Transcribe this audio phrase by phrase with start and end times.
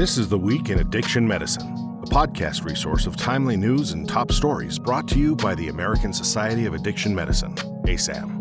[0.00, 4.32] This is The Week in Addiction Medicine, a podcast resource of timely news and top
[4.32, 8.40] stories brought to you by the American Society of Addiction Medicine, ASAM.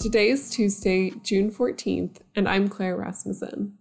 [0.00, 3.74] Today is Tuesday, June 14th, and I'm Claire Rasmussen.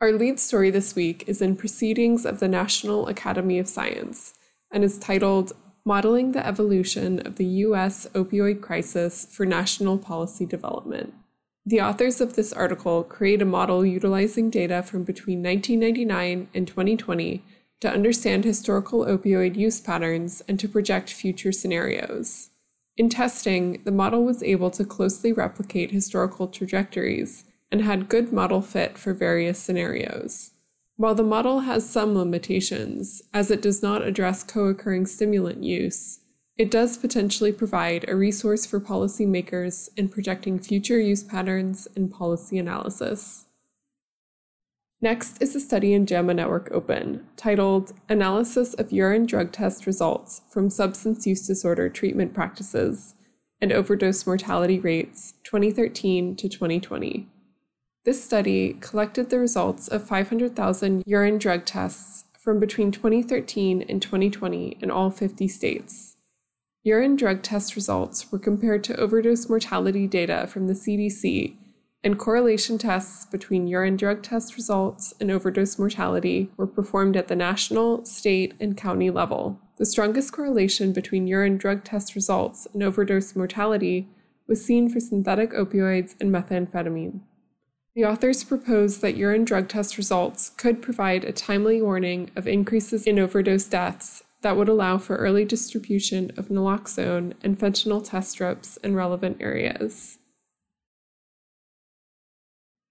[0.00, 4.34] Our lead story this week is in Proceedings of the National Academy of Science
[4.70, 5.52] and is titled
[5.84, 8.06] Modeling the Evolution of the U.S.
[8.14, 11.12] Opioid Crisis for National Policy Development.
[11.68, 17.44] The authors of this article create a model utilizing data from between 1999 and 2020
[17.80, 22.48] to understand historical opioid use patterns and to project future scenarios.
[22.96, 28.62] In testing, the model was able to closely replicate historical trajectories and had good model
[28.62, 30.52] fit for various scenarios.
[30.96, 36.20] While the model has some limitations, as it does not address co occurring stimulant use,
[36.58, 42.58] it does potentially provide a resource for policymakers in projecting future use patterns and policy
[42.58, 43.44] analysis.
[45.00, 50.42] Next is a study in JAMA Network Open titled Analysis of Urine Drug Test Results
[50.50, 53.14] from Substance Use Disorder Treatment Practices
[53.60, 57.28] and Overdose Mortality Rates 2013 to 2020.
[58.04, 64.78] This study collected the results of 500,000 urine drug tests from between 2013 and 2020
[64.80, 66.17] in all 50 states.
[66.84, 71.56] Urine drug test results were compared to overdose mortality data from the CDC,
[72.04, 77.34] and correlation tests between urine drug test results and overdose mortality were performed at the
[77.34, 79.60] national, state, and county level.
[79.76, 84.08] The strongest correlation between urine drug test results and overdose mortality
[84.46, 87.20] was seen for synthetic opioids and methamphetamine.
[87.94, 93.04] The authors proposed that urine drug test results could provide a timely warning of increases
[93.04, 98.76] in overdose deaths that would allow for early distribution of naloxone and fentanyl test strips
[98.78, 100.18] in relevant areas.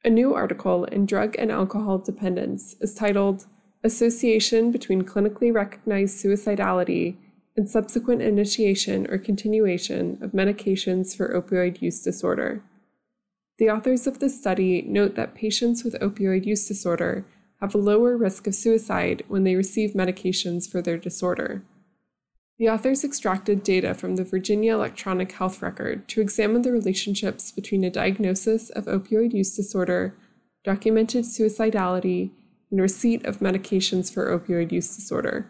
[0.04, 3.46] A new article in Drug and Alcohol Dependence is titled
[3.84, 7.18] Association Between Clinically Recognized Suicidality
[7.56, 12.64] and Subsequent Initiation or Continuation of Medications for Opioid Use Disorder.
[13.58, 17.26] The authors of this study note that patients with opioid use disorder
[17.62, 21.64] have a lower risk of suicide when they receive medications for their disorder.
[22.60, 27.84] The authors extracted data from the Virginia Electronic Health Record to examine the relationships between
[27.84, 30.16] a diagnosis of opioid use disorder,
[30.64, 32.32] documented suicidality,
[32.72, 35.48] and receipt of medications for opioid use disorder.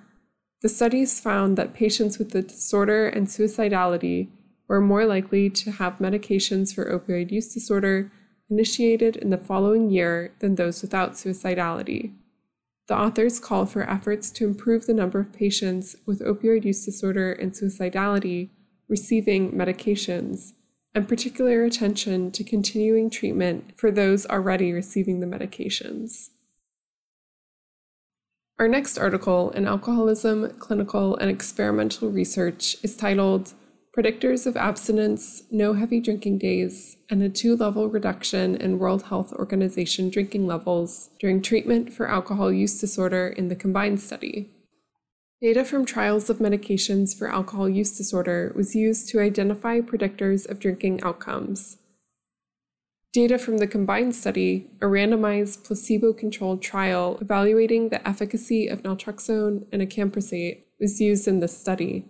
[0.61, 4.29] The studies found that patients with the disorder and suicidality
[4.67, 8.11] were more likely to have medications for opioid use disorder
[8.49, 12.13] initiated in the following year than those without suicidality.
[12.87, 17.33] The authors call for efforts to improve the number of patients with opioid use disorder
[17.33, 18.49] and suicidality
[18.87, 20.53] receiving medications,
[20.95, 26.29] and particular attention to continuing treatment for those already receiving the medications.
[28.59, 33.53] Our next article in Alcoholism, Clinical, and Experimental Research is titled
[33.97, 39.33] predictors of abstinence, no heavy drinking days, and a two level reduction in World Health
[39.33, 44.51] Organization drinking levels during treatment for alcohol use disorder in the COMBINE study.
[45.41, 50.59] Data from trials of medications for alcohol use disorder was used to identify predictors of
[50.59, 51.77] drinking outcomes.
[53.13, 59.65] Data from the COMBINE study, a randomized placebo controlled trial evaluating the efficacy of naltrexone
[59.71, 62.05] and acamprosate, was used in this study.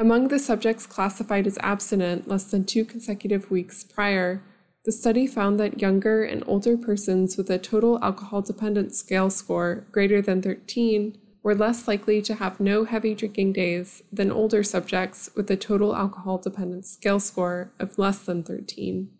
[0.00, 4.42] Among the subjects classified as abstinent less than two consecutive weeks prior,
[4.84, 9.86] the study found that younger and older persons with a total alcohol dependence scale score
[9.90, 15.30] greater than 13 were less likely to have no heavy drinking days than older subjects
[15.34, 19.10] with a total alcohol dependence scale score of less than 13.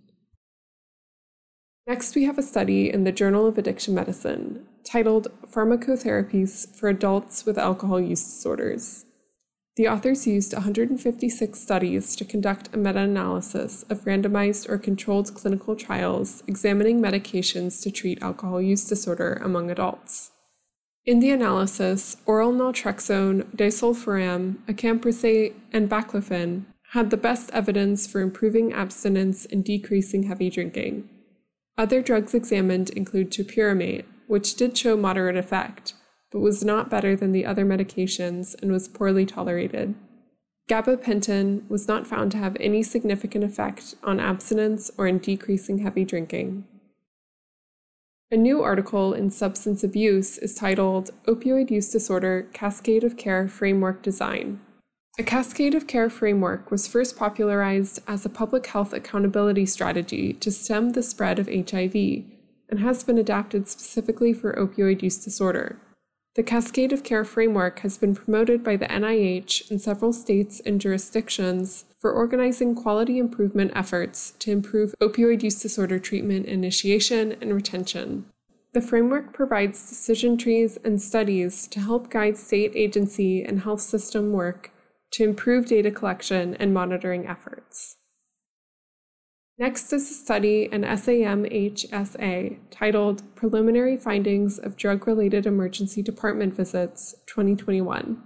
[1.89, 7.45] Next, we have a study in the Journal of Addiction Medicine titled Pharmacotherapies for Adults
[7.45, 9.07] with Alcohol Use Disorders.
[9.79, 15.77] The authors used 156 studies to conduct a meta analysis of randomized or controlled clinical
[15.77, 20.33] trials examining medications to treat alcohol use disorder among adults.
[21.07, 28.73] In the analysis, oral naltrexone, disulfiram, acamprosate, and baclofen had the best evidence for improving
[28.73, 31.09] abstinence and decreasing heavy drinking.
[31.77, 35.95] Other drugs examined include topiramate, which did show moderate effect,
[36.31, 39.95] but was not better than the other medications and was poorly tolerated.
[40.69, 46.05] Gabapentin was not found to have any significant effect on abstinence or in decreasing heavy
[46.05, 46.65] drinking.
[48.31, 54.03] A new article in Substance Abuse is titled Opioid Use Disorder Cascade of Care Framework
[54.03, 54.61] Design.
[55.19, 60.53] A cascade of care framework was first popularized as a public health accountability strategy to
[60.53, 61.95] stem the spread of HIV
[62.69, 65.81] and has been adapted specifically for opioid use disorder.
[66.35, 70.81] The Cascade of Care framework has been promoted by the NIH in several states and
[70.81, 78.27] jurisdictions for organizing quality improvement efforts to improve opioid use disorder treatment initiation and retention.
[78.73, 84.33] The framework provides decision trees and studies to help guide state agency and health system
[84.33, 84.71] work
[85.13, 87.98] to improve data collection and monitoring efforts.
[89.61, 97.17] Next is a study in SAMHSA titled Preliminary Findings of Drug Related Emergency Department Visits
[97.27, 98.23] 2021.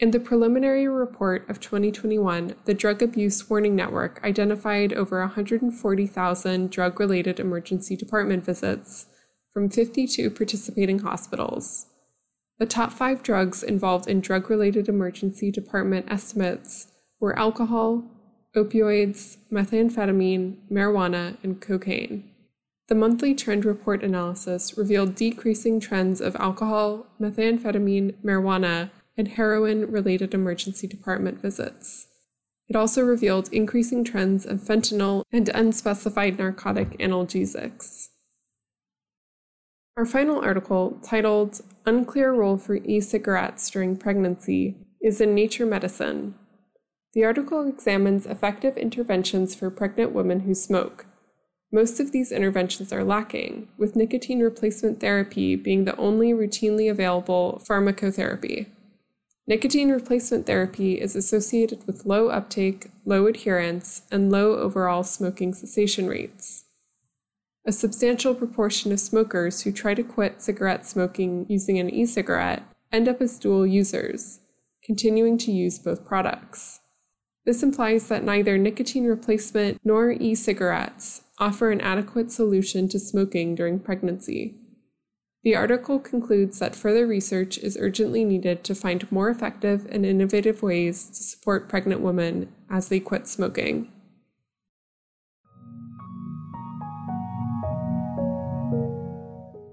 [0.00, 6.98] In the preliminary report of 2021, the Drug Abuse Warning Network identified over 140,000 drug
[6.98, 9.06] related emergency department visits
[9.52, 11.86] from 52 participating hospitals.
[12.58, 16.88] The top five drugs involved in drug related emergency department estimates
[17.20, 18.21] were alcohol,
[18.54, 22.28] opioids, methamphetamine, marijuana, and cocaine.
[22.88, 30.34] The monthly trend report analysis revealed decreasing trends of alcohol, methamphetamine, marijuana, and heroin related
[30.34, 32.08] emergency department visits.
[32.68, 38.08] It also revealed increasing trends of fentanyl and unspecified narcotic analgesics.
[39.96, 46.34] Our final article, titled Unclear Role for E Cigarettes During Pregnancy, is in Nature Medicine.
[47.14, 51.04] The article examines effective interventions for pregnant women who smoke.
[51.70, 57.62] Most of these interventions are lacking, with nicotine replacement therapy being the only routinely available
[57.68, 58.66] pharmacotherapy.
[59.46, 66.06] Nicotine replacement therapy is associated with low uptake, low adherence, and low overall smoking cessation
[66.06, 66.64] rates.
[67.66, 72.62] A substantial proportion of smokers who try to quit cigarette smoking using an e cigarette
[72.90, 74.40] end up as dual users,
[74.84, 76.80] continuing to use both products.
[77.44, 83.56] This implies that neither nicotine replacement nor e cigarettes offer an adequate solution to smoking
[83.56, 84.54] during pregnancy.
[85.42, 90.62] The article concludes that further research is urgently needed to find more effective and innovative
[90.62, 93.90] ways to support pregnant women as they quit smoking.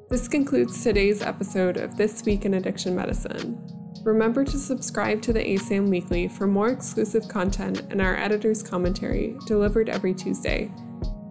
[0.10, 3.79] This concludes today's episode of This Week in Addiction Medicine.
[4.04, 9.38] Remember to subscribe to the ASAM Weekly for more exclusive content and our editor's commentary
[9.46, 10.72] delivered every Tuesday.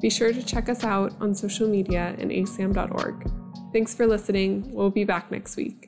[0.00, 3.30] Be sure to check us out on social media and asam.org.
[3.72, 4.72] Thanks for listening.
[4.72, 5.87] We'll be back next week.